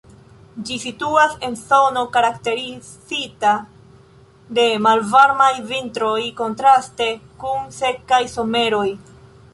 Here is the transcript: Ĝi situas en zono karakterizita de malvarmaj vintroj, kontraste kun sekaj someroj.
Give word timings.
Ĝi 0.67 0.77
situas 0.83 1.35
en 1.47 1.57
zono 1.59 2.03
karakterizita 2.15 3.51
de 4.59 4.67
malvarmaj 4.87 5.53
vintroj, 5.73 6.19
kontraste 6.43 7.11
kun 7.45 7.73
sekaj 7.81 8.23
someroj. 8.39 8.87